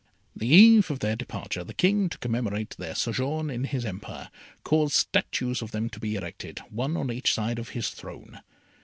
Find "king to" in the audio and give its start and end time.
1.75-2.17